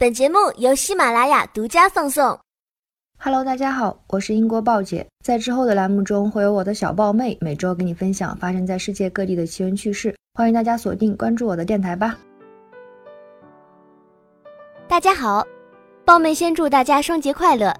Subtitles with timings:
[0.00, 2.38] 本节目由喜马拉雅独家放送。
[3.18, 5.04] Hello，大家好，我是英国豹姐。
[5.24, 10.14] 在之后的栏目中，会有我的小豹妹每周给你分享发生在世界各地的奇闻趣事。
[10.34, 12.16] 欢迎大家锁定关注我的电台吧。
[14.86, 15.44] 大家好，
[16.04, 17.74] 豹妹先祝大家双节快乐。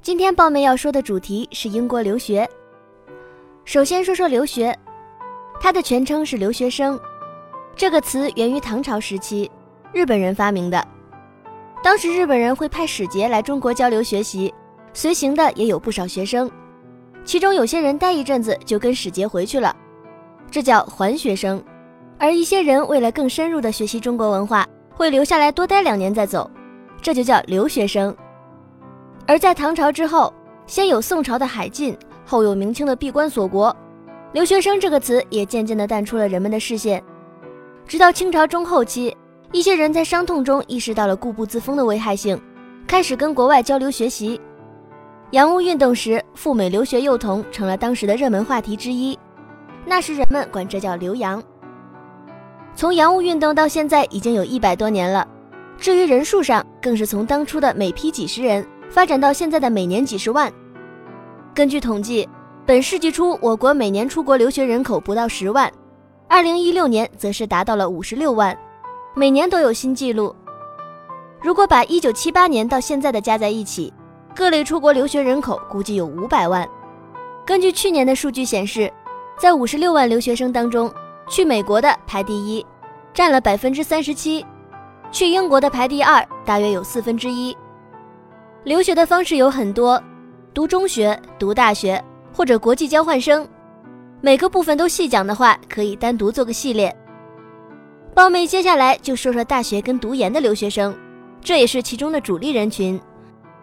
[0.00, 2.48] 今天豹妹要说的主题是英国留学。
[3.64, 4.72] 首先说说留学，
[5.60, 6.96] 它的全称是留学生。
[7.74, 9.50] 这个词源于唐朝时期，
[9.92, 10.93] 日本人发明的。
[11.84, 14.52] 当时日本人会派使节来中国交流学习，
[14.94, 16.50] 随行的也有不少学生，
[17.26, 19.76] 其中有些人待一阵子就跟使节回去了，
[20.50, 21.58] 这叫还学生；
[22.18, 26.50] 而一些人为了更深入的学习中国文化，会留下来多待两年再走，
[27.02, 28.16] 这就叫留学生。
[29.26, 30.32] 而在唐朝之后，
[30.66, 31.94] 先有宋朝的海禁，
[32.24, 33.76] 后有明清的闭关锁国，
[34.32, 37.04] 留学生这个词也渐渐地淡出了人们的视线，
[37.86, 39.14] 直到清朝中后期。
[39.54, 42.36] 一些人在伤痛中意识到了固步自封的危害性，
[42.88, 44.40] 开始跟国外交流学习。
[45.30, 49.16] 洋务运动时，赴美留学幼童成了当时的热门话题之一。
[49.86, 51.40] 那时人们管这叫留洋。
[52.74, 55.24] 从洋务运动到现在已经有一百多年了，
[55.78, 60.52] 至于人数上，更是从当初的每批几十人发展到现在的每年几十万。
[61.54, 62.28] 根据统计，
[62.66, 65.72] 本世纪初我国每年出国留学人口不到十万，
[66.26, 68.52] 二零一六年则是达到了五十六万。
[69.16, 70.34] 每年都有新纪录。
[71.40, 73.92] 如果把一九七八年到现在的加在一起，
[74.34, 76.68] 各类出国留学人口估计有五百万。
[77.46, 78.92] 根据去年的数据显示，
[79.38, 80.92] 在五十六万留学生当中，
[81.28, 82.66] 去美国的排第一，
[83.12, 84.44] 占了百分之三十七；
[85.12, 87.56] 去英国的排第二，大约有四分之一。
[88.64, 90.02] 留学的方式有很多，
[90.52, 93.46] 读中学、读大学或者国际交换生，
[94.20, 96.92] 每个部分都细讲的话，可以单独做个系列。
[98.14, 100.96] 豹妹接下来就说说大学跟读研的留学生，
[101.40, 102.98] 这也是其中的主力人群。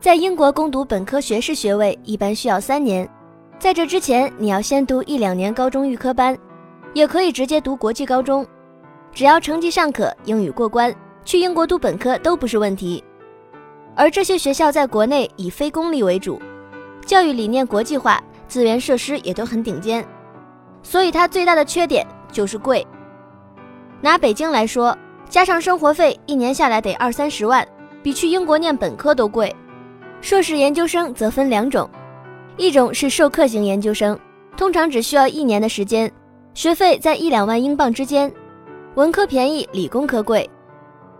[0.00, 3.08] 在英国攻读本科学士学位一般需要三年，
[3.56, 6.36] 在这之前你要先读一两年高中预科班，
[6.92, 8.44] 也可以直接读国际高中，
[9.12, 10.92] 只要成绩尚可，英语过关，
[11.24, 13.02] 去英国读本科都不是问题。
[13.94, 16.42] 而这些学校在国内以非公立为主，
[17.06, 20.04] 教育理念国际化，资源设施也都很顶尖，
[20.82, 22.84] 所以它最大的缺点就是贵。
[24.02, 24.98] 拿北京来说，
[25.28, 27.66] 加上生活费，一年下来得二三十万，
[28.02, 29.54] 比去英国念本科都贵。
[30.20, 31.88] 硕士研究生则分两种，
[32.56, 34.18] 一种是授课型研究生，
[34.56, 36.10] 通常只需要一年的时间，
[36.52, 38.30] 学费在一两万英镑之间。
[38.96, 40.50] 文科便宜，理工科贵。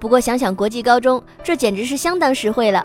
[0.00, 2.84] 不过想想国际高中，这简直是相当实惠了。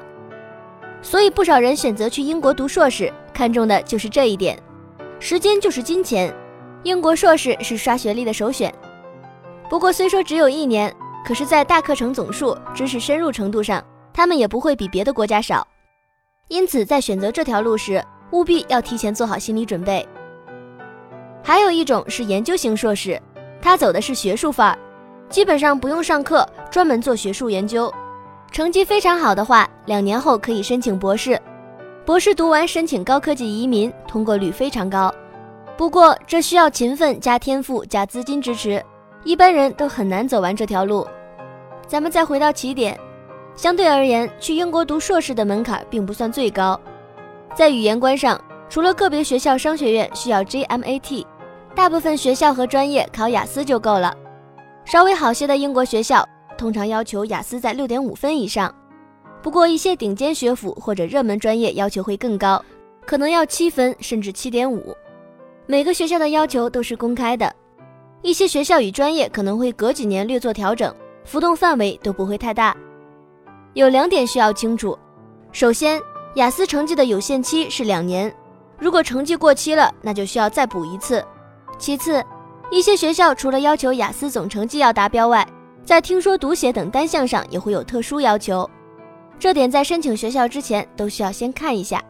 [1.01, 4.55] 所以不少人选择去英国读硕士，看重的就是这一点。
[5.19, 6.31] 时间就是金钱，
[6.83, 8.71] 英国硕士是刷学历的首选。
[9.69, 10.93] 不过虽说只有一年，
[11.23, 15.65] 可是，在大课程总数、知识深入程度上，他们也不会比别的国家少。
[16.47, 20.07] 因此，在选择这条路时，务必要提前做好心理准备。
[21.43, 23.21] 还有一种是研究型硕士，
[23.61, 24.79] 他走的是学术范儿，
[25.29, 27.93] 基本上不用上课，专门做学术研究。
[28.51, 31.39] 成绩非常好的话，两年后可以申请博士。
[32.07, 35.13] 博士读完申请高科技移民，通过率非常高。
[35.77, 38.83] 不过，这需要勤奋加天赋加资金支持。
[39.23, 41.07] 一般人都很难走完这条路。
[41.87, 42.97] 咱们再回到起点，
[43.55, 46.79] 相对而言，去英国读硕士的门槛并不算最高。
[47.55, 51.25] 在语言关上，除了个别学校商学院需要 GMAT，
[51.75, 54.15] 大部分学校和专业考雅思就够了。
[54.85, 58.73] 稍微好些的英国学校通常要求雅思在六点五分以上，
[59.41, 62.63] 不过一些顶尖学府或者热门专业要求会更高，
[63.05, 64.95] 可能要七分甚至七点五。
[65.65, 67.53] 每个学校的要求都是公开的。
[68.21, 70.93] 一些学校与专业可能会隔几年略作调整，
[71.23, 72.75] 浮动范围都不会太大。
[73.73, 74.97] 有两点需要清楚：
[75.51, 76.01] 首先，
[76.35, 78.33] 雅思成绩的有限期是两年，
[78.77, 81.21] 如果成绩过期了，那就需要再补一次；
[81.77, 82.21] 其次，
[82.69, 85.47] 一些学校除了要求雅思总成绩要达标外，
[85.85, 88.69] 在听说读写等单项上也会有特殊要求，
[89.39, 92.03] 这点在申请学校之前都需要先看一下。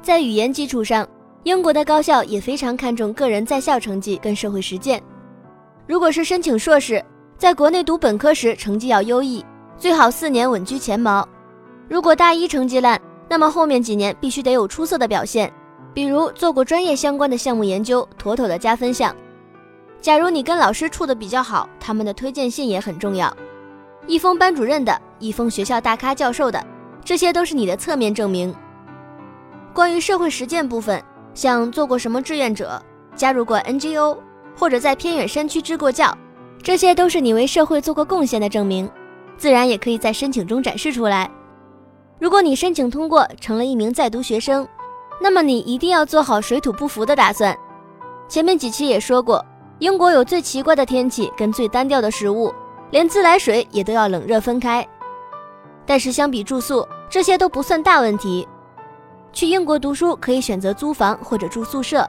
[0.00, 1.06] 在语言基础上，
[1.42, 5.02] 英国的高校也非常看重个人在校成绩跟社会实践。
[5.90, 7.04] 如果是申请硕士，
[7.36, 9.44] 在国内读本科时成绩要优异，
[9.76, 11.28] 最好四年稳居前茅。
[11.88, 12.96] 如果大一成绩烂，
[13.28, 15.52] 那么后面几年必须得有出色的表现，
[15.92, 19.12] 比如做过专业相关的项目研究，妥妥的加分项。
[20.00, 23.36] 假如你跟老师处的比较好，他们的推荐信也很重要，
[24.06, 26.64] 一封班主任的，一封学校大咖教授的，
[27.04, 28.54] 这些都是你的侧面证明。
[29.74, 31.02] 关于社会实践部分，
[31.34, 32.80] 像做过什么志愿者，
[33.16, 34.16] 加入过 NGO。
[34.56, 36.16] 或者在偏远山区支过教，
[36.62, 38.90] 这些都是你为社会做过贡献的证明。
[39.36, 41.30] 自然也可以在申请中展示出来。
[42.18, 44.68] 如果你申请通过，成了一名在读学生，
[45.18, 47.56] 那么你一定要做好水土不服的打算。
[48.28, 49.42] 前面几期也说过，
[49.78, 52.52] 英国有最奇怪的天气跟最单调的食物，
[52.90, 54.86] 连自来水也都要冷热分开。
[55.86, 58.46] 但是相比住宿，这些都不算大问题。
[59.32, 62.06] 去英国读书可以选择租房或者住宿舍，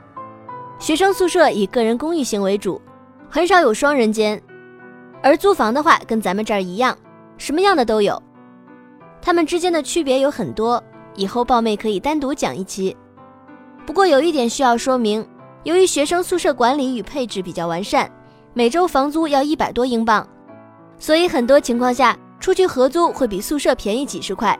[0.81, 2.81] 学生宿舍以个人公寓型为主，
[3.29, 4.41] 很少有双人间。
[5.21, 6.97] 而租房的话，跟咱们这儿一样，
[7.37, 8.19] 什么样的都有。
[9.21, 10.83] 它们之间的区别有很多，
[11.13, 12.97] 以后报妹可以单独讲一期。
[13.85, 15.23] 不过有一点需要说明，
[15.61, 18.11] 由于学生宿舍管理与配置比较完善，
[18.55, 20.27] 每周房租要一百多英镑，
[20.97, 24.57] 所以很多情况下出去合租会比宿舍便宜几十块。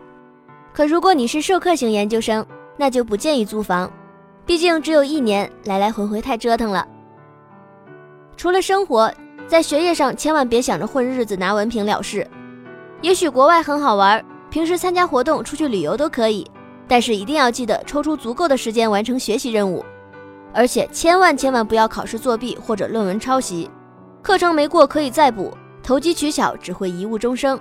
[0.71, 2.45] 可如果你是授课型研究生，
[2.77, 3.91] 那就不建议租房，
[4.51, 6.85] 毕竟只有一年，来来回回太折腾了。
[8.35, 9.09] 除了生活，
[9.47, 12.27] 在学业上千万别想着混日子拿文凭了事。
[12.99, 16.45] 也许国外很好玩，平时参加活动、出去旅游都可以，
[16.85, 19.85] 但是一定要记得抽出足够的时间完成学习任务，
[20.51, 23.71] 而且千万千万不要考试作弊或者论文抄袭。
[24.21, 25.49] 课程没过可以再补，
[25.81, 27.57] 投机取巧只会贻误终生。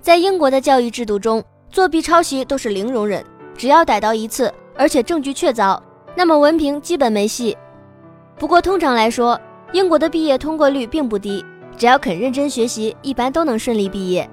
[0.00, 1.40] 在英国的教育制度中。
[1.70, 3.24] 作弊抄袭都是零容忍，
[3.56, 5.78] 只要逮到一次，而且证据确凿，
[6.16, 7.56] 那么文凭基本没戏。
[8.38, 9.38] 不过通常来说，
[9.72, 11.44] 英国的毕业通过率并不低，
[11.76, 14.28] 只要肯认真学习，一般都能顺利毕业。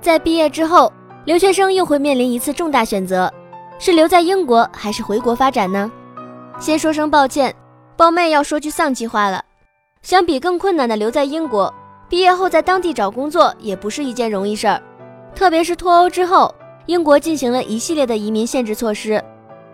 [0.00, 0.92] 在毕业之后，
[1.24, 3.32] 留学生又会面临一次重大选择：
[3.80, 5.90] 是留在英国还是回国发展呢？
[6.60, 7.54] 先说声抱歉，
[7.96, 9.44] 胞妹要说句丧气话了。
[10.02, 11.74] 相比更困难的留在英国，
[12.08, 14.80] 毕业后在当地找工作也不是一件容易事儿，
[15.34, 16.54] 特别是脱欧之后。
[16.86, 19.22] 英国进行了一系列的移民限制措施，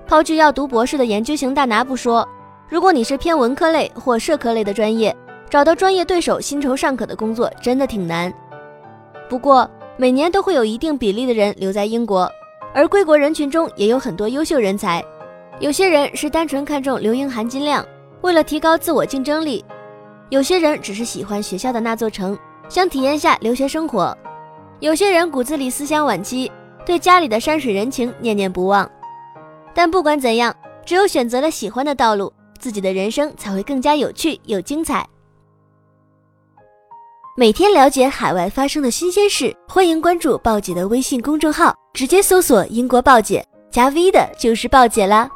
[0.07, 2.29] 抛去要读博士的研究型大拿不说，
[2.69, 5.15] 如果你是偏文科类或社科类的专业，
[5.49, 8.33] 找到专业对手薪酬尚可的工作真的挺难。
[9.29, 12.31] 不过每年都会有一定比例的人留在英国，
[12.75, 15.03] 而归国人群中也有很多优秀人才。
[15.61, 17.85] 有些人是单纯看重留英含金量，
[18.21, 19.65] 为了提高自我竞争力；
[20.29, 22.37] 有些人只是喜欢学校的那座城，
[22.69, 24.15] 想体验下留学生活；
[24.81, 26.53] 有些人骨子里思想晚期。
[26.87, 28.87] 对家里的山水人情念念不忘，
[29.75, 30.55] 但不管怎样，
[30.87, 35.07] 只有选择了喜欢的道路，自己的人生才会更加有趣又精彩。
[37.37, 45.29] 每天了解海外发生的新鲜事，欢迎关注报姐的微信公众号，直接搜索“英国报姐”，加 V 的就是报姐啦。